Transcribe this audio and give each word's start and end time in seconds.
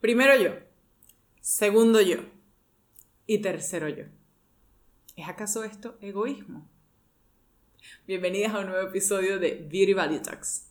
Primero 0.00 0.34
yo, 0.34 0.52
segundo 1.42 2.00
yo 2.00 2.20
y 3.26 3.42
tercero 3.42 3.86
yo. 3.90 4.04
¿Es 5.14 5.28
acaso 5.28 5.62
esto 5.62 5.98
egoísmo? 6.00 6.66
Bienvenidas 8.06 8.54
a 8.54 8.60
un 8.60 8.68
nuevo 8.68 8.88
episodio 8.88 9.38
de 9.38 9.56
Beauty 9.70 9.92
Value 9.92 10.22
Talks. 10.22 10.70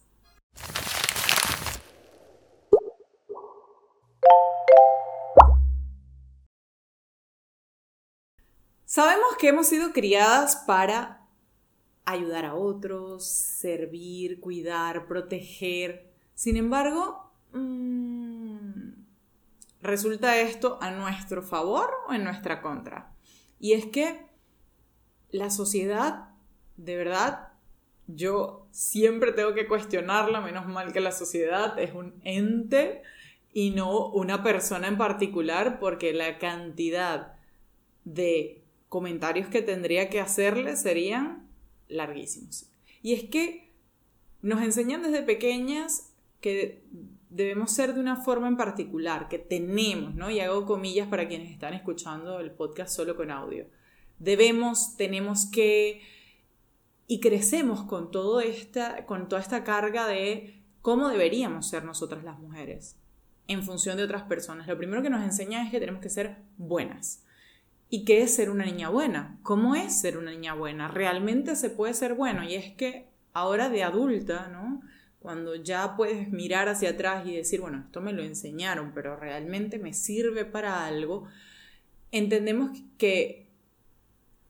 Sabemos 8.85 9.37
que 9.39 9.49
hemos 9.49 9.67
sido 9.67 9.93
criadas 9.93 10.63
para 10.65 11.27
ayudar 12.03 12.45
a 12.45 12.55
otros, 12.55 13.27
servir, 13.27 14.39
cuidar, 14.39 15.05
proteger. 15.07 16.11
Sin 16.33 16.57
embargo, 16.57 17.31
mmm, 17.53 18.28
¿resulta 19.81 20.39
esto 20.39 20.77
a 20.81 20.91
nuestro 20.91 21.41
favor 21.41 21.89
o 22.07 22.13
en 22.13 22.23
nuestra 22.23 22.61
contra? 22.61 23.13
Y 23.59 23.73
es 23.73 23.85
que 23.85 24.25
la 25.31 25.49
sociedad, 25.49 26.29
de 26.77 26.95
verdad, 26.95 27.49
yo 28.07 28.67
siempre 28.71 29.31
tengo 29.31 29.53
que 29.53 29.67
cuestionarla, 29.67 30.41
menos 30.41 30.67
mal 30.67 30.91
que 30.91 30.99
la 30.99 31.11
sociedad 31.11 31.77
es 31.77 31.93
un 31.93 32.19
ente 32.23 33.03
y 33.53 33.71
no 33.71 34.07
una 34.09 34.43
persona 34.43 34.87
en 34.87 34.97
particular, 34.97 35.79
porque 35.79 36.13
la 36.13 36.37
cantidad 36.37 37.33
de 38.05 38.63
comentarios 38.87 39.47
que 39.47 39.61
tendría 39.61 40.09
que 40.09 40.19
hacerle 40.19 40.75
serían 40.75 41.47
larguísimos. 41.87 42.69
Y 43.01 43.13
es 43.13 43.23
que 43.29 43.69
nos 44.41 44.61
enseñan 44.61 45.03
desde 45.03 45.21
pequeñas 45.21 46.13
que 46.41 46.83
debemos 47.29 47.71
ser 47.71 47.93
de 47.93 47.99
una 47.99 48.17
forma 48.17 48.47
en 48.47 48.57
particular, 48.57 49.27
que 49.27 49.39
tenemos, 49.39 50.15
¿no? 50.15 50.29
Y 50.29 50.39
hago 50.39 50.65
comillas 50.65 51.07
para 51.07 51.27
quienes 51.27 51.51
están 51.51 51.73
escuchando 51.73 52.39
el 52.39 52.51
podcast 52.51 52.95
solo 52.95 53.15
con 53.15 53.31
audio. 53.31 53.67
Debemos, 54.17 54.97
tenemos 54.97 55.45
que, 55.45 56.01
y 57.07 57.19
crecemos 57.19 57.83
con, 57.83 58.11
todo 58.11 58.41
esta, 58.41 59.05
con 59.05 59.29
toda 59.29 59.41
esta 59.41 59.63
carga 59.63 60.07
de 60.07 60.61
cómo 60.81 61.09
deberíamos 61.09 61.69
ser 61.69 61.83
nosotras 61.83 62.23
las 62.23 62.39
mujeres 62.39 62.97
en 63.47 63.63
función 63.63 63.97
de 63.97 64.03
otras 64.03 64.23
personas. 64.23 64.67
Lo 64.67 64.77
primero 64.77 65.01
que 65.01 65.09
nos 65.09 65.23
enseña 65.23 65.63
es 65.63 65.71
que 65.71 65.79
tenemos 65.79 66.01
que 66.01 66.09
ser 66.09 66.37
buenas. 66.57 67.23
¿Y 67.89 68.05
qué 68.05 68.21
es 68.21 68.35
ser 68.35 68.51
una 68.51 68.65
niña 68.65 68.89
buena? 68.89 69.39
¿Cómo 69.41 69.75
es 69.75 69.99
ser 69.99 70.17
una 70.17 70.31
niña 70.31 70.53
buena? 70.53 70.87
¿Realmente 70.87 71.55
se 71.55 71.71
puede 71.71 71.95
ser 71.95 72.13
bueno? 72.13 72.43
Y 72.43 72.53
es 72.53 72.75
que 72.75 73.07
ahora 73.33 73.69
de 73.69 73.83
adulta, 73.83 74.47
¿no? 74.49 74.81
Cuando 75.19 75.55
ya 75.55 75.95
puedes 75.97 76.31
mirar 76.31 76.69
hacia 76.69 76.91
atrás 76.91 77.27
y 77.27 77.35
decir, 77.35 77.61
bueno, 77.61 77.83
esto 77.85 78.01
me 78.01 78.13
lo 78.13 78.23
enseñaron, 78.23 78.93
pero 78.93 79.17
realmente 79.17 79.77
me 79.77 79.93
sirve 79.93 80.45
para 80.45 80.85
algo, 80.85 81.25
entendemos 82.11 82.77
que 82.97 83.49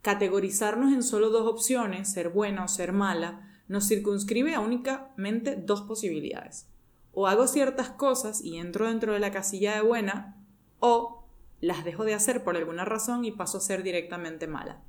categorizarnos 0.02 0.94
en 0.94 1.04
solo 1.04 1.30
dos 1.30 1.48
opciones, 1.48 2.12
ser 2.12 2.30
buena 2.30 2.64
o 2.64 2.68
ser 2.68 2.94
mala, 2.94 3.62
nos 3.68 3.88
circunscribe 3.88 4.56
a 4.56 4.60
únicamente 4.60 5.56
dos 5.56 5.82
posibilidades. 5.82 6.68
O 7.14 7.28
hago 7.28 7.48
ciertas 7.48 7.90
cosas 7.90 8.42
y 8.42 8.58
entro 8.58 8.88
dentro 8.88 9.14
de 9.14 9.20
la 9.20 9.32
casilla 9.32 9.76
de 9.76 9.82
buena, 9.82 10.38
o 10.80 11.26
las 11.62 11.84
dejo 11.84 12.06
de 12.06 12.14
hacer 12.14 12.44
por 12.44 12.56
alguna 12.56 12.86
razón 12.86 13.26
y 13.26 13.32
paso 13.32 13.58
a 13.58 13.62
ser 13.62 13.84
directamente 13.84 14.48
mala. 14.48 14.82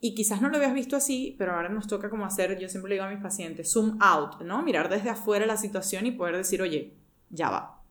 Y 0.00 0.14
quizás 0.14 0.40
no 0.40 0.48
lo 0.48 0.56
habías 0.56 0.74
visto 0.74 0.96
así, 0.96 1.34
pero 1.38 1.54
ahora 1.54 1.68
nos 1.68 1.88
toca 1.88 2.08
como 2.08 2.24
hacer, 2.24 2.56
yo 2.58 2.68
siempre 2.68 2.90
le 2.90 2.94
digo 2.94 3.06
a 3.06 3.10
mis 3.10 3.20
pacientes, 3.22 3.72
zoom 3.72 3.98
out, 4.00 4.42
¿no? 4.42 4.62
Mirar 4.62 4.88
desde 4.88 5.10
afuera 5.10 5.44
la 5.44 5.56
situación 5.56 6.06
y 6.06 6.12
poder 6.12 6.36
decir, 6.36 6.62
oye, 6.62 6.94
ya 7.30 7.50
va. 7.50 7.82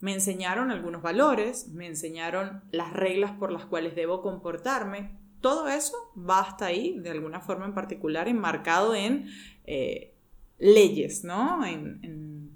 Me 0.00 0.14
enseñaron 0.14 0.70
algunos 0.70 1.02
valores, 1.02 1.68
me 1.68 1.86
enseñaron 1.86 2.62
las 2.70 2.92
reglas 2.92 3.32
por 3.32 3.52
las 3.52 3.66
cuales 3.66 3.94
debo 3.94 4.22
comportarme. 4.22 5.18
Todo 5.40 5.68
eso 5.68 5.96
va 6.16 6.40
hasta 6.40 6.66
ahí, 6.66 6.98
de 6.98 7.10
alguna 7.10 7.40
forma 7.40 7.66
en 7.66 7.74
particular, 7.74 8.26
enmarcado 8.26 8.94
en 8.94 9.28
eh, 9.64 10.14
leyes, 10.58 11.24
¿no? 11.24 11.64
En, 11.66 12.00
en, 12.02 12.50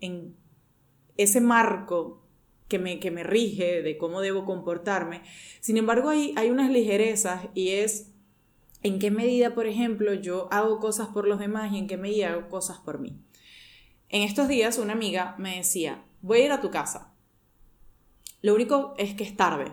en 0.00 0.36
ese 1.16 1.40
marco 1.40 2.23
que 2.68 2.78
me, 2.78 2.98
que 3.00 3.10
me 3.10 3.22
rige 3.22 3.82
de 3.82 3.96
cómo 3.98 4.20
debo 4.20 4.44
comportarme. 4.44 5.22
Sin 5.60 5.76
embargo, 5.76 6.08
hay, 6.10 6.32
hay 6.36 6.50
unas 6.50 6.70
ligerezas 6.70 7.46
y 7.54 7.70
es 7.70 8.10
en 8.82 8.98
qué 8.98 9.10
medida, 9.10 9.54
por 9.54 9.66
ejemplo, 9.66 10.12
yo 10.14 10.48
hago 10.50 10.78
cosas 10.78 11.08
por 11.08 11.26
los 11.26 11.38
demás 11.38 11.72
y 11.72 11.78
en 11.78 11.86
qué 11.86 11.96
medida 11.96 12.30
hago 12.30 12.48
cosas 12.48 12.78
por 12.78 12.98
mí. 12.98 13.18
En 14.10 14.22
estos 14.22 14.46
días 14.46 14.78
una 14.78 14.92
amiga 14.92 15.34
me 15.38 15.56
decía, 15.56 16.04
voy 16.20 16.42
a 16.42 16.44
ir 16.44 16.52
a 16.52 16.60
tu 16.60 16.70
casa. 16.70 17.14
Lo 18.42 18.54
único 18.54 18.94
es 18.98 19.14
que 19.14 19.24
es 19.24 19.36
tarde. 19.36 19.72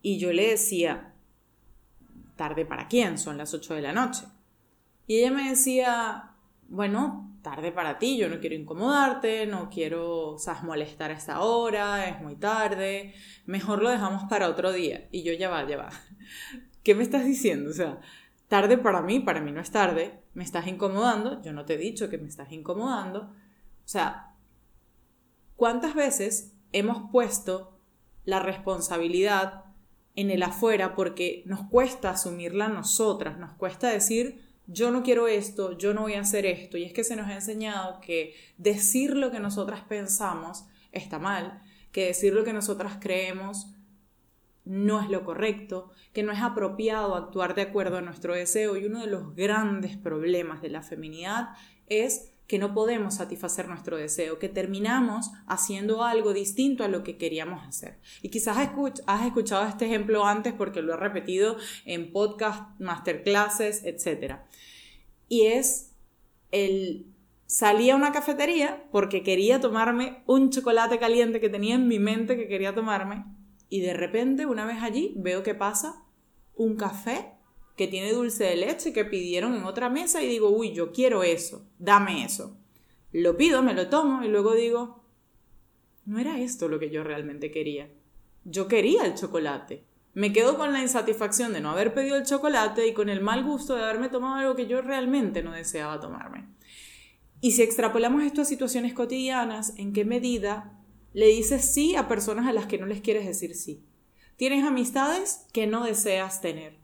Y 0.00 0.18
yo 0.18 0.32
le 0.32 0.50
decía, 0.50 1.12
¿tarde 2.36 2.64
para 2.64 2.86
quién? 2.86 3.18
Son 3.18 3.36
las 3.36 3.52
8 3.52 3.74
de 3.74 3.82
la 3.82 3.92
noche. 3.92 4.22
Y 5.06 5.18
ella 5.18 5.32
me 5.32 5.50
decía, 5.50 6.36
bueno, 6.68 7.29
tarde 7.42 7.72
para 7.72 7.98
ti, 7.98 8.16
yo 8.16 8.28
no 8.28 8.40
quiero 8.40 8.54
incomodarte, 8.54 9.46
no 9.46 9.70
quiero, 9.70 10.36
sabes, 10.38 10.62
molestar 10.62 11.10
a 11.10 11.14
esta 11.14 11.40
hora, 11.40 12.08
es 12.08 12.20
muy 12.20 12.36
tarde, 12.36 13.14
mejor 13.46 13.82
lo 13.82 13.90
dejamos 13.90 14.24
para 14.28 14.48
otro 14.48 14.72
día. 14.72 15.08
Y 15.10 15.22
yo 15.22 15.32
ya 15.32 15.48
va, 15.48 15.66
ya 15.66 15.76
va. 15.76 15.90
¿Qué 16.82 16.94
me 16.94 17.02
estás 17.02 17.24
diciendo? 17.24 17.70
O 17.70 17.74
sea, 17.74 18.00
tarde 18.48 18.78
para 18.78 19.02
mí, 19.02 19.20
para 19.20 19.40
mí 19.40 19.52
no 19.52 19.60
es 19.60 19.70
tarde, 19.70 20.20
me 20.34 20.44
estás 20.44 20.66
incomodando, 20.66 21.42
yo 21.42 21.52
no 21.52 21.64
te 21.64 21.74
he 21.74 21.78
dicho 21.78 22.08
que 22.08 22.18
me 22.18 22.28
estás 22.28 22.52
incomodando. 22.52 23.20
O 23.22 23.88
sea, 23.88 24.34
¿cuántas 25.56 25.94
veces 25.94 26.54
hemos 26.72 27.10
puesto 27.10 27.78
la 28.24 28.40
responsabilidad 28.40 29.64
en 30.14 30.30
el 30.30 30.42
afuera 30.42 30.94
porque 30.94 31.42
nos 31.46 31.62
cuesta 31.68 32.10
asumirla 32.10 32.68
nosotras, 32.68 33.38
nos 33.38 33.54
cuesta 33.54 33.88
decir, 33.88 34.49
yo 34.72 34.92
no 34.92 35.02
quiero 35.02 35.26
esto, 35.26 35.76
yo 35.76 35.92
no 35.94 36.02
voy 36.02 36.14
a 36.14 36.20
hacer 36.20 36.46
esto. 36.46 36.76
Y 36.76 36.84
es 36.84 36.92
que 36.92 37.04
se 37.04 37.16
nos 37.16 37.26
ha 37.26 37.34
enseñado 37.34 38.00
que 38.00 38.34
decir 38.56 39.16
lo 39.16 39.30
que 39.30 39.40
nosotras 39.40 39.80
pensamos 39.88 40.64
está 40.92 41.18
mal, 41.18 41.60
que 41.90 42.06
decir 42.06 42.32
lo 42.32 42.44
que 42.44 42.52
nosotras 42.52 42.98
creemos 43.00 43.66
no 44.64 45.00
es 45.00 45.10
lo 45.10 45.24
correcto, 45.24 45.90
que 46.12 46.22
no 46.22 46.30
es 46.30 46.40
apropiado 46.40 47.16
actuar 47.16 47.56
de 47.56 47.62
acuerdo 47.62 47.96
a 47.96 48.02
nuestro 48.02 48.34
deseo. 48.34 48.76
Y 48.76 48.86
uno 48.86 49.00
de 49.00 49.10
los 49.10 49.34
grandes 49.34 49.96
problemas 49.96 50.62
de 50.62 50.68
la 50.68 50.82
feminidad 50.82 51.48
es 51.88 52.32
que 52.50 52.58
no 52.58 52.74
podemos 52.74 53.14
satisfacer 53.14 53.68
nuestro 53.68 53.96
deseo, 53.96 54.40
que 54.40 54.48
terminamos 54.48 55.30
haciendo 55.46 56.02
algo 56.02 56.32
distinto 56.32 56.82
a 56.82 56.88
lo 56.88 57.04
que 57.04 57.16
queríamos 57.16 57.64
hacer. 57.64 58.00
Y 58.22 58.28
quizás 58.28 58.56
has 59.06 59.24
escuchado 59.24 59.68
este 59.68 59.86
ejemplo 59.86 60.26
antes 60.26 60.52
porque 60.52 60.82
lo 60.82 60.94
he 60.94 60.96
repetido 60.96 61.58
en 61.84 62.10
podcast, 62.10 62.68
masterclasses, 62.80 63.84
etc. 63.84 64.38
Y 65.28 65.42
es 65.42 65.92
el 66.50 67.06
salí 67.46 67.88
a 67.88 67.94
una 67.94 68.10
cafetería 68.10 68.82
porque 68.90 69.22
quería 69.22 69.60
tomarme 69.60 70.24
un 70.26 70.50
chocolate 70.50 70.98
caliente 70.98 71.38
que 71.38 71.50
tenía 71.50 71.76
en 71.76 71.86
mi 71.86 72.00
mente 72.00 72.36
que 72.36 72.48
quería 72.48 72.74
tomarme 72.74 73.26
y 73.68 73.80
de 73.80 73.94
repente 73.94 74.46
una 74.46 74.66
vez 74.66 74.82
allí 74.82 75.14
veo 75.16 75.44
que 75.44 75.54
pasa 75.54 76.02
un 76.56 76.74
café 76.74 77.30
que 77.76 77.88
tiene 77.88 78.12
dulce 78.12 78.44
de 78.44 78.56
leche 78.56 78.92
que 78.92 79.04
pidieron 79.04 79.54
en 79.54 79.64
otra 79.64 79.88
mesa 79.88 80.22
y 80.22 80.28
digo, 80.28 80.50
uy, 80.50 80.72
yo 80.72 80.92
quiero 80.92 81.22
eso, 81.22 81.66
dame 81.78 82.24
eso. 82.24 82.56
Lo 83.12 83.36
pido, 83.36 83.62
me 83.62 83.74
lo 83.74 83.88
tomo 83.88 84.22
y 84.22 84.28
luego 84.28 84.54
digo, 84.54 85.02
no 86.04 86.18
era 86.18 86.40
esto 86.40 86.68
lo 86.68 86.78
que 86.78 86.90
yo 86.90 87.04
realmente 87.04 87.50
quería. 87.50 87.90
Yo 88.44 88.68
quería 88.68 89.04
el 89.04 89.14
chocolate. 89.14 89.84
Me 90.12 90.32
quedo 90.32 90.58
con 90.58 90.72
la 90.72 90.82
insatisfacción 90.82 91.52
de 91.52 91.60
no 91.60 91.70
haber 91.70 91.94
pedido 91.94 92.16
el 92.16 92.26
chocolate 92.26 92.86
y 92.86 92.94
con 92.94 93.08
el 93.08 93.20
mal 93.20 93.44
gusto 93.44 93.76
de 93.76 93.82
haberme 93.82 94.08
tomado 94.08 94.34
algo 94.36 94.56
que 94.56 94.66
yo 94.66 94.82
realmente 94.82 95.42
no 95.42 95.52
deseaba 95.52 96.00
tomarme. 96.00 96.48
Y 97.40 97.52
si 97.52 97.62
extrapolamos 97.62 98.24
esto 98.24 98.42
a 98.42 98.44
situaciones 98.44 98.92
cotidianas, 98.92 99.72
¿en 99.76 99.92
qué 99.92 100.04
medida 100.04 100.78
le 101.12 101.28
dices 101.28 101.72
sí 101.72 101.96
a 101.96 102.08
personas 102.08 102.46
a 102.46 102.52
las 102.52 102.66
que 102.66 102.78
no 102.78 102.86
les 102.86 103.00
quieres 103.00 103.24
decir 103.24 103.54
sí? 103.54 103.84
Tienes 104.36 104.64
amistades 104.64 105.46
que 105.52 105.66
no 105.66 105.84
deseas 105.84 106.40
tener 106.40 106.79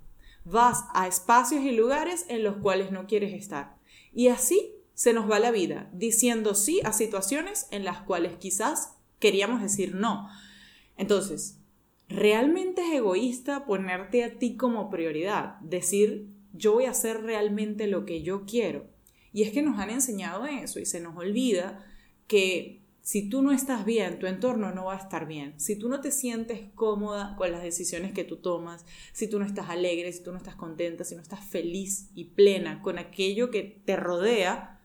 vas 0.47 0.85
a 0.95 1.09
espacios 1.09 1.63
y 1.65 1.73
lugares 1.73 2.25
en 2.29 2.45
los 2.45 2.57
cuales 2.59 2.93
no 2.93 3.07
quieres 3.07 3.35
estar. 3.35 3.77
Y 4.13 4.29
así 4.29 4.73
se 4.95 5.13
nos 5.13 5.31
va 5.31 5.41
la 5.41 5.51
vida, 5.51 5.91
diciendo 5.93 6.55
sí 6.55 6.81
a 6.85 6.93
situaciones 6.93 7.67
en 7.71 7.85
las 7.85 8.01
cuales 8.03 8.37
quizás 8.39 8.97
queríamos 9.19 9.61
decir 9.61 9.95
no. 9.95 10.29
Entonces, 10.97 11.59
¿realmente 12.09 12.83
es 12.83 12.95
egoísta 12.95 13.67
ponerte 13.67 14.25
a 14.25 14.39
ti 14.39 14.57
como 14.57 14.89
prioridad? 14.89 15.59
Decir, 15.61 16.29
yo 16.53 16.75
voy 16.75 16.85
a 16.85 16.93
hacer 16.93 17.23
realmente 17.23 17.89
lo 17.89 18.07
que 18.07 18.23
yo 18.23 18.47
quiero. 18.47 18.87
Y 19.33 19.43
es 19.43 19.51
que 19.51 19.63
nos 19.63 19.79
han 19.79 19.91
enseñado 19.91 20.47
eso 20.47 20.79
y 20.79 20.87
se 20.87 21.01
nos 21.01 21.17
olvida 21.17 21.85
que 22.27 22.86
si 23.07 23.29
tú 23.29 23.41
no 23.41 23.53
estás 23.53 23.85
bien, 23.85 24.19
tu 24.19 24.27
entorno 24.27 24.73
no 24.73 24.87
va 24.87 24.95
a 24.95 24.99
estar 24.99 25.29
bien. 25.29 25.55
Si 25.61 25.77
tú 25.77 25.89
no 25.89 26.01
te 26.01 26.11
sientes 26.11 26.63
cómoda 26.75 27.37
con 27.39 27.53
las 27.53 27.63
decisiones 27.63 28.13
que 28.13 28.25
tú 28.25 28.39
tomas, 28.39 28.85
si 29.13 29.29
tú 29.29 29.39
no 29.39 29.45
estás 29.45 29.71
alegre, 29.71 30.13
si 30.13 30.25
tú 30.25 30.33
no 30.33 30.39
estás 30.39 30.57
contenta, 30.57 31.05
si 31.05 31.15
no 31.15 31.23
estás 31.23 31.45
feliz 31.45 32.11
y 32.17 32.25
plena 32.25 32.83
con 32.83 32.99
aquello 32.99 33.53
que 33.53 33.81
te 33.85 33.95
rodea, 33.95 34.81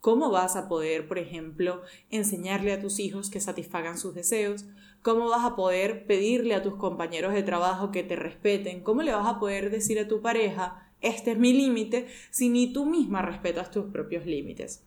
¿Cómo 0.00 0.30
vas 0.30 0.56
a 0.56 0.68
poder, 0.68 1.06
por 1.06 1.16
ejemplo, 1.18 1.80
enseñarle 2.10 2.72
a 2.72 2.80
tus 2.80 2.98
hijos 2.98 3.30
que 3.30 3.38
satisfagan 3.40 3.96
sus 3.96 4.16
deseos? 4.16 4.64
¿Cómo 5.00 5.28
vas 5.28 5.44
a 5.44 5.54
poder 5.54 6.06
pedirle 6.06 6.56
a 6.56 6.62
tus 6.62 6.74
compañeros 6.74 7.32
de 7.32 7.44
trabajo 7.44 7.92
que 7.92 8.02
te 8.02 8.16
respeten? 8.16 8.82
¿Cómo 8.82 9.02
le 9.02 9.14
vas 9.14 9.28
a 9.28 9.38
poder 9.38 9.70
decir 9.70 10.00
a 10.00 10.08
tu 10.08 10.20
pareja, 10.20 10.92
este 11.02 11.30
es 11.30 11.38
mi 11.38 11.52
límite, 11.52 12.08
si 12.32 12.48
ni 12.48 12.72
tú 12.72 12.84
misma 12.84 13.22
respetas 13.22 13.70
tus 13.70 13.92
propios 13.92 14.26
límites? 14.26 14.82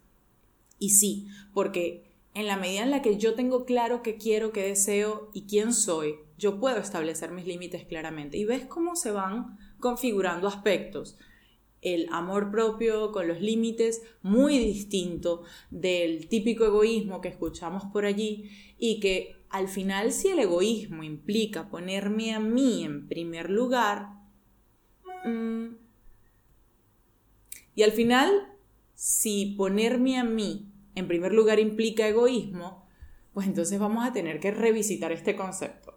Y 0.79 0.89
sí, 0.89 1.29
porque 1.53 2.14
en 2.35 2.47
la 2.47 2.57
medida 2.57 2.83
en 2.83 2.91
la 2.91 3.01
que 3.01 3.17
yo 3.17 3.33
tengo 3.33 3.65
claro 3.65 4.03
qué 4.03 4.17
quiero, 4.17 4.51
qué 4.51 4.61
deseo 4.61 5.31
y 5.33 5.47
quién 5.47 5.73
soy, 5.73 6.15
yo 6.37 6.59
puedo 6.59 6.77
establecer 6.77 7.31
mis 7.31 7.47
límites 7.47 7.85
claramente. 7.85 8.37
Y 8.37 8.45
ves 8.45 8.65
cómo 8.65 8.95
se 8.95 9.11
van 9.11 9.57
configurando 9.79 10.47
aspectos 10.47 11.17
el 11.85 12.07
amor 12.11 12.51
propio 12.51 13.11
con 13.11 13.27
los 13.27 13.41
límites 13.41 14.01
muy 14.23 14.57
distinto 14.57 15.43
del 15.69 16.27
típico 16.27 16.65
egoísmo 16.65 17.21
que 17.21 17.29
escuchamos 17.29 17.83
por 17.93 18.05
allí 18.05 18.49
y 18.79 18.99
que 18.99 19.35
al 19.49 19.67
final 19.67 20.11
si 20.11 20.29
el 20.29 20.39
egoísmo 20.39 21.03
implica 21.03 21.69
ponerme 21.69 22.33
a 22.33 22.39
mí 22.39 22.83
en 22.83 23.07
primer 23.07 23.51
lugar, 23.51 24.09
mm, 25.25 25.75
y 27.75 27.83
al 27.83 27.91
final 27.91 28.51
si 28.95 29.53
ponerme 29.57 30.17
a 30.17 30.23
mí 30.23 30.71
en 30.95 31.07
primer 31.07 31.33
lugar 31.33 31.59
implica 31.59 32.07
egoísmo, 32.07 32.87
pues 33.33 33.47
entonces 33.47 33.79
vamos 33.79 34.07
a 34.07 34.13
tener 34.13 34.39
que 34.39 34.51
revisitar 34.51 35.11
este 35.11 35.35
concepto 35.35 35.95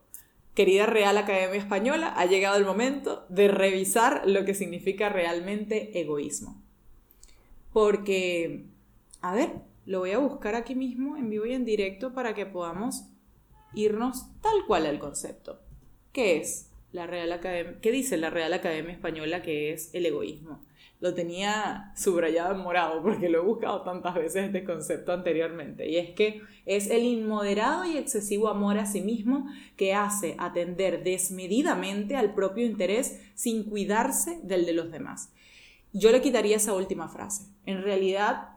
querida 0.58 0.86
Real 0.86 1.16
Academia 1.16 1.60
Española, 1.60 2.12
ha 2.16 2.26
llegado 2.26 2.56
el 2.56 2.64
momento 2.64 3.24
de 3.28 3.46
revisar 3.46 4.22
lo 4.26 4.44
que 4.44 4.54
significa 4.54 5.08
realmente 5.08 6.00
egoísmo. 6.00 6.60
Porque, 7.72 8.64
a 9.20 9.36
ver, 9.36 9.52
lo 9.86 10.00
voy 10.00 10.10
a 10.10 10.18
buscar 10.18 10.56
aquí 10.56 10.74
mismo 10.74 11.16
en 11.16 11.30
vivo 11.30 11.46
y 11.46 11.52
en 11.52 11.64
directo 11.64 12.12
para 12.12 12.34
que 12.34 12.44
podamos 12.44 13.04
irnos 13.72 14.32
tal 14.40 14.66
cual 14.66 14.86
al 14.86 14.98
concepto. 14.98 15.60
¿Qué 16.12 16.38
es 16.38 16.67
la 16.92 17.06
Real 17.06 17.32
Academia? 17.32 17.78
¿Qué 17.80 17.92
dice 17.92 18.16
la 18.16 18.30
Real 18.30 18.52
Academia 18.52 18.92
Española 18.92 19.42
que 19.42 19.72
es 19.72 19.90
el 19.94 20.06
egoísmo? 20.06 20.60
lo 21.00 21.14
tenía 21.14 21.92
subrayado 21.96 22.54
en 22.54 22.60
morado 22.60 23.02
porque 23.02 23.28
lo 23.28 23.38
he 23.38 23.44
buscado 23.44 23.82
tantas 23.82 24.14
veces 24.14 24.46
este 24.46 24.64
concepto 24.64 25.12
anteriormente. 25.12 25.88
Y 25.88 25.96
es 25.96 26.10
que 26.10 26.42
es 26.66 26.90
el 26.90 27.04
inmoderado 27.04 27.84
y 27.84 27.96
excesivo 27.96 28.48
amor 28.48 28.78
a 28.78 28.86
sí 28.86 29.00
mismo 29.00 29.46
que 29.76 29.94
hace 29.94 30.34
atender 30.38 31.04
desmedidamente 31.04 32.16
al 32.16 32.34
propio 32.34 32.66
interés 32.66 33.20
sin 33.34 33.64
cuidarse 33.64 34.40
del 34.42 34.66
de 34.66 34.72
los 34.72 34.90
demás. 34.90 35.32
Yo 35.92 36.10
le 36.10 36.20
quitaría 36.20 36.56
esa 36.56 36.74
última 36.74 37.08
frase. 37.08 37.44
En 37.64 37.82
realidad, 37.82 38.48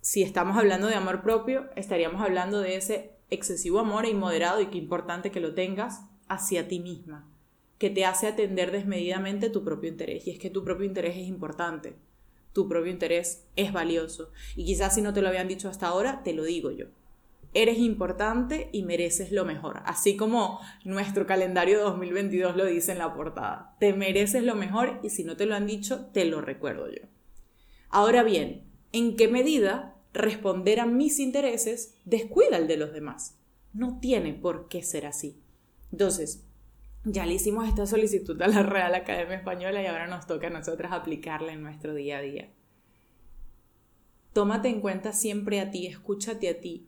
si 0.00 0.22
estamos 0.22 0.56
hablando 0.56 0.86
de 0.86 0.94
amor 0.94 1.22
propio, 1.22 1.68
estaríamos 1.76 2.22
hablando 2.22 2.60
de 2.60 2.76
ese 2.76 3.16
excesivo 3.30 3.80
amor 3.80 4.04
e 4.04 4.10
inmoderado 4.10 4.60
y 4.60 4.66
qué 4.66 4.78
importante 4.78 5.30
que 5.30 5.40
lo 5.40 5.54
tengas 5.54 6.02
hacia 6.30 6.66
ti 6.68 6.80
misma 6.80 7.28
que 7.80 7.88
te 7.88 8.04
hace 8.04 8.26
atender 8.26 8.72
desmedidamente 8.72 9.48
tu 9.48 9.64
propio 9.64 9.88
interés. 9.88 10.26
Y 10.26 10.30
es 10.30 10.38
que 10.38 10.50
tu 10.50 10.62
propio 10.62 10.84
interés 10.84 11.16
es 11.16 11.26
importante, 11.26 11.96
tu 12.52 12.68
propio 12.68 12.92
interés 12.92 13.46
es 13.56 13.72
valioso. 13.72 14.30
Y 14.54 14.66
quizás 14.66 14.94
si 14.94 15.00
no 15.00 15.14
te 15.14 15.22
lo 15.22 15.28
habían 15.28 15.48
dicho 15.48 15.70
hasta 15.70 15.88
ahora, 15.88 16.22
te 16.22 16.34
lo 16.34 16.44
digo 16.44 16.70
yo. 16.70 16.86
Eres 17.54 17.78
importante 17.78 18.68
y 18.70 18.82
mereces 18.82 19.32
lo 19.32 19.46
mejor, 19.46 19.80
así 19.86 20.14
como 20.14 20.60
nuestro 20.84 21.26
calendario 21.26 21.80
2022 21.80 22.54
lo 22.54 22.66
dice 22.66 22.92
en 22.92 22.98
la 22.98 23.14
portada. 23.14 23.74
Te 23.80 23.94
mereces 23.94 24.44
lo 24.44 24.54
mejor 24.54 25.00
y 25.02 25.08
si 25.08 25.24
no 25.24 25.36
te 25.36 25.46
lo 25.46 25.54
han 25.54 25.66
dicho, 25.66 26.06
te 26.12 26.26
lo 26.26 26.42
recuerdo 26.42 26.88
yo. 26.90 27.08
Ahora 27.88 28.22
bien, 28.22 28.70
¿en 28.92 29.16
qué 29.16 29.26
medida 29.26 29.96
responder 30.12 30.80
a 30.80 30.86
mis 30.86 31.18
intereses 31.18 31.94
descuida 32.04 32.58
el 32.58 32.68
de 32.68 32.76
los 32.76 32.92
demás? 32.92 33.38
No 33.72 33.98
tiene 34.00 34.34
por 34.34 34.68
qué 34.68 34.82
ser 34.82 35.06
así. 35.06 35.40
Entonces, 35.92 36.44
ya 37.04 37.26
le 37.26 37.34
hicimos 37.34 37.66
esta 37.66 37.86
solicitud 37.86 38.40
a 38.42 38.48
la 38.48 38.62
Real 38.62 38.94
Academia 38.94 39.36
Española 39.36 39.82
y 39.82 39.86
ahora 39.86 40.06
nos 40.06 40.26
toca 40.26 40.48
a 40.48 40.50
nosotras 40.50 40.92
aplicarla 40.92 41.52
en 41.52 41.62
nuestro 41.62 41.94
día 41.94 42.18
a 42.18 42.22
día. 42.22 42.50
Tómate 44.32 44.68
en 44.68 44.80
cuenta 44.80 45.12
siempre 45.12 45.60
a 45.60 45.70
ti, 45.70 45.86
escúchate 45.86 46.48
a 46.48 46.60
ti 46.60 46.86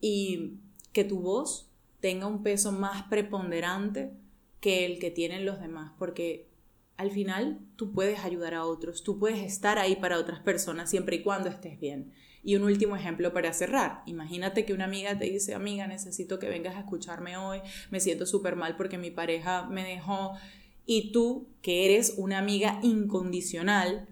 y 0.00 0.58
que 0.92 1.04
tu 1.04 1.20
voz 1.20 1.70
tenga 2.00 2.26
un 2.26 2.42
peso 2.42 2.70
más 2.70 3.04
preponderante 3.04 4.12
que 4.60 4.84
el 4.84 4.98
que 4.98 5.10
tienen 5.10 5.44
los 5.44 5.60
demás, 5.60 5.92
porque 5.98 6.48
al 6.96 7.10
final 7.10 7.60
tú 7.76 7.92
puedes 7.92 8.20
ayudar 8.24 8.54
a 8.54 8.64
otros, 8.64 9.02
tú 9.02 9.18
puedes 9.18 9.40
estar 9.40 9.78
ahí 9.78 9.96
para 9.96 10.18
otras 10.18 10.40
personas 10.40 10.88
siempre 10.90 11.16
y 11.16 11.22
cuando 11.22 11.48
estés 11.48 11.78
bien. 11.78 12.12
Y 12.42 12.54
un 12.56 12.62
último 12.62 12.96
ejemplo 12.96 13.32
para 13.32 13.52
cerrar. 13.52 14.02
Imagínate 14.06 14.64
que 14.64 14.72
una 14.72 14.84
amiga 14.84 15.18
te 15.18 15.24
dice, 15.26 15.54
amiga, 15.54 15.86
necesito 15.86 16.38
que 16.38 16.48
vengas 16.48 16.76
a 16.76 16.80
escucharme 16.80 17.36
hoy, 17.36 17.60
me 17.90 18.00
siento 18.00 18.24
súper 18.24 18.56
mal 18.56 18.76
porque 18.76 18.98
mi 18.98 19.10
pareja 19.10 19.66
me 19.66 19.84
dejó. 19.84 20.32
Y 20.86 21.10
tú, 21.12 21.48
que 21.60 21.84
eres 21.84 22.14
una 22.16 22.38
amiga 22.38 22.78
incondicional, 22.82 24.08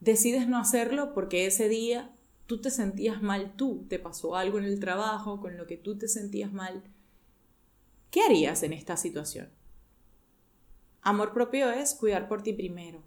decides 0.00 0.48
no 0.48 0.58
hacerlo 0.58 1.12
porque 1.12 1.46
ese 1.46 1.68
día 1.68 2.10
tú 2.46 2.60
te 2.60 2.70
sentías 2.70 3.22
mal 3.22 3.54
tú, 3.56 3.84
te 3.88 3.98
pasó 3.98 4.36
algo 4.36 4.58
en 4.58 4.64
el 4.64 4.80
trabajo 4.80 5.40
con 5.40 5.56
lo 5.56 5.66
que 5.66 5.76
tú 5.76 5.98
te 5.98 6.08
sentías 6.08 6.52
mal. 6.52 6.82
¿Qué 8.10 8.22
harías 8.22 8.62
en 8.62 8.72
esta 8.72 8.96
situación? 8.96 9.50
Amor 11.06 11.32
propio 11.32 11.70
es 11.70 11.94
cuidar 11.94 12.26
por 12.26 12.42
ti 12.42 12.52
primero, 12.52 13.00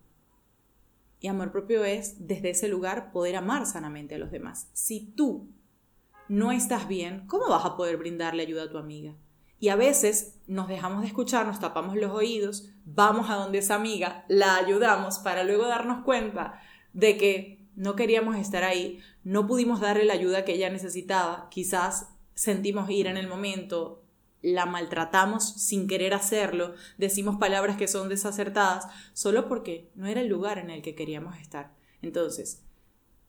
y 1.19 1.28
amor 1.28 1.51
propio 1.51 1.84
es, 1.84 2.25
desde 2.30 2.51
ese 2.51 2.69
lugar, 2.69 3.12
poder 3.12 3.36
amar 3.36 3.66
sanamente 3.66 4.16
a 4.16 4.18
los 4.18 4.31
demás. 4.31 4.69
Si 4.72 5.01
tú 5.01 5.50
no 6.30 6.54
estás 6.54 6.88
bien, 6.88 7.28
¿cómo 7.28 7.50
vas 7.50 7.66
a 7.66 7.75
poder 7.75 7.98
brindarle 7.98 8.44
ayuda 8.44 8.63
a 8.63 8.69
tu 8.69 8.78
amiga? 8.78 9.16
Y 9.60 9.68
a 9.68 9.75
veces 9.75 10.40
nos 10.48 10.69
dejamos 10.69 11.01
de 11.01 11.07
escuchar, 11.07 11.46
nos 11.46 11.60
tapamos 11.60 11.98
los 11.98 12.12
oídos, 12.12 12.69
vamos 12.86 13.30
a 13.30 13.36
donde 13.36 13.57
esa 13.57 13.75
amiga, 13.75 14.24
la 14.30 14.56
ayudamos 14.56 15.19
para 15.19 15.44
luego 15.44 15.68
darnos 15.68 16.06
cuenta 16.06 16.57
de 16.94 17.18
que 17.18 17.68
no 17.75 17.98
queríamos 17.98 18.38
estar 18.38 18.63
ahí, 18.63 19.01
no 19.25 19.46
pudimos 19.46 19.81
darle 19.81 20.06
la 20.06 20.13
ayuda 20.13 20.46
que 20.46 20.54
ella 20.54 20.69
necesitaba, 20.69 21.50
quizás 21.51 22.07
sentimos 22.34 22.90
ir 22.90 23.07
en 23.07 23.18
el 23.18 23.28
momento, 23.28 24.06
la 24.41 24.65
maltratamos 24.65 25.44
sin 25.44 25.88
querer 25.88 26.13
hacerlo, 26.13 26.74
decimos 26.97 27.38
palabras 27.38 27.77
que 27.77 27.88
son 27.88 28.09
desacertadas, 28.09 28.88
solo 29.13 29.47
porque 29.47 29.89
no 29.95 30.07
era 30.07 30.21
el 30.21 30.27
lugar 30.27 30.57
en 30.57 30.69
el 30.69 30.81
que 30.81 30.95
queríamos 30.95 31.38
estar. 31.38 31.74
Entonces, 32.01 32.63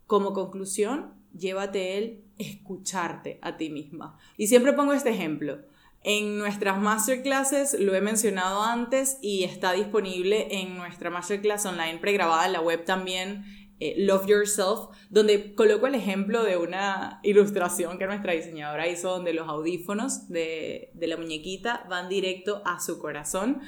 como 0.06 0.32
conclusión, 0.32 1.14
llévate 1.36 1.98
el 1.98 2.24
escucharte 2.38 3.38
a 3.42 3.56
ti 3.56 3.70
misma. 3.70 4.18
Y 4.36 4.46
siempre 4.46 4.72
pongo 4.72 4.92
este 4.92 5.10
ejemplo. 5.10 5.58
En 6.02 6.38
nuestras 6.38 6.80
masterclasses 6.80 7.78
lo 7.78 7.94
he 7.94 8.00
mencionado 8.00 8.62
antes 8.62 9.18
y 9.20 9.44
está 9.44 9.72
disponible 9.72 10.48
en 10.50 10.76
nuestra 10.76 11.10
masterclass 11.10 11.66
online 11.66 11.98
pregrabada 11.98 12.46
en 12.46 12.54
la 12.54 12.62
web 12.62 12.86
también 12.86 13.44
eh, 13.80 13.94
Love 13.98 14.26
Yourself, 14.26 14.90
donde 15.08 15.54
coloco 15.54 15.86
el 15.86 15.94
ejemplo 15.94 16.44
de 16.44 16.56
una 16.56 17.18
ilustración 17.22 17.98
que 17.98 18.06
nuestra 18.06 18.34
diseñadora 18.34 18.86
hizo 18.88 19.10
donde 19.10 19.32
los 19.32 19.48
audífonos 19.48 20.28
de, 20.28 20.90
de 20.94 21.06
la 21.06 21.16
muñequita 21.16 21.86
van 21.88 22.08
directo 22.08 22.62
a 22.64 22.78
su 22.78 22.98
corazón. 22.98 23.60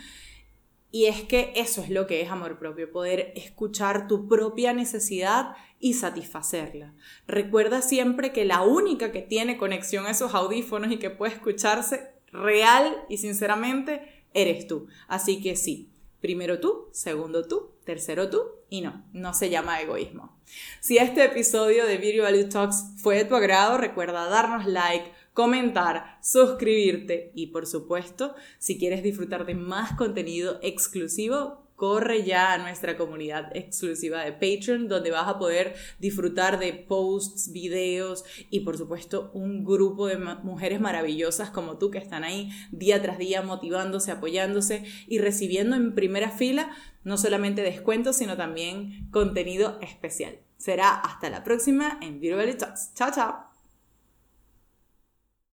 Y 0.90 1.06
es 1.06 1.22
que 1.22 1.54
eso 1.56 1.82
es 1.82 1.88
lo 1.88 2.06
que 2.06 2.20
es 2.20 2.30
amor 2.30 2.58
propio, 2.58 2.92
poder 2.92 3.32
escuchar 3.34 4.06
tu 4.06 4.28
propia 4.28 4.74
necesidad 4.74 5.56
y 5.80 5.94
satisfacerla. 5.94 6.94
Recuerda 7.26 7.80
siempre 7.80 8.32
que 8.32 8.44
la 8.44 8.60
única 8.60 9.10
que 9.10 9.22
tiene 9.22 9.56
conexión 9.56 10.04
a 10.04 10.10
esos 10.10 10.34
audífonos 10.34 10.92
y 10.92 10.98
que 10.98 11.08
puede 11.08 11.32
escucharse 11.32 12.12
real 12.30 13.04
y 13.08 13.16
sinceramente 13.16 14.26
eres 14.34 14.66
tú. 14.66 14.86
Así 15.08 15.40
que 15.40 15.56
sí, 15.56 15.90
primero 16.20 16.60
tú, 16.60 16.88
segundo 16.92 17.46
tú, 17.48 17.71
tercero 17.84 18.30
tú 18.30 18.42
y 18.68 18.80
no, 18.80 19.04
no 19.12 19.34
se 19.34 19.50
llama 19.50 19.80
egoísmo. 19.80 20.40
Si 20.80 20.98
este 20.98 21.24
episodio 21.24 21.86
de 21.86 21.98
Video 21.98 22.24
Value 22.24 22.48
Talks 22.48 22.84
fue 22.96 23.16
de 23.16 23.24
tu 23.24 23.36
agrado, 23.36 23.78
recuerda 23.78 24.28
darnos 24.28 24.66
like, 24.66 25.12
comentar, 25.32 26.18
suscribirte 26.22 27.32
y 27.34 27.48
por 27.48 27.66
supuesto, 27.66 28.34
si 28.58 28.78
quieres 28.78 29.02
disfrutar 29.02 29.46
de 29.46 29.54
más 29.54 29.96
contenido 29.96 30.58
exclusivo, 30.62 31.62
corre 31.82 32.22
ya 32.22 32.52
a 32.52 32.58
nuestra 32.58 32.96
comunidad 32.96 33.50
exclusiva 33.56 34.22
de 34.22 34.30
Patreon, 34.30 34.86
donde 34.86 35.10
vas 35.10 35.26
a 35.26 35.40
poder 35.40 35.74
disfrutar 35.98 36.60
de 36.60 36.74
posts, 36.74 37.50
videos 37.50 38.24
y 38.50 38.60
por 38.60 38.78
supuesto 38.78 39.32
un 39.34 39.64
grupo 39.64 40.06
de 40.06 40.16
mujeres 40.16 40.80
maravillosas 40.80 41.50
como 41.50 41.78
tú 41.78 41.90
que 41.90 41.98
están 41.98 42.22
ahí 42.22 42.50
día 42.70 43.02
tras 43.02 43.18
día 43.18 43.42
motivándose, 43.42 44.12
apoyándose 44.12 44.84
y 45.08 45.18
recibiendo 45.18 45.74
en 45.74 45.96
primera 45.96 46.30
fila 46.30 46.70
no 47.04 47.16
solamente 47.16 47.62
descuentos, 47.62 48.16
sino 48.16 48.36
también 48.36 49.08
contenido 49.10 49.78
especial. 49.80 50.38
Será 50.56 50.94
hasta 50.94 51.30
la 51.30 51.42
próxima 51.42 51.98
en 52.00 52.20
Beauty 52.20 52.54
Talks. 52.56 52.94
Chao, 52.94 53.10
chao. 53.12 53.51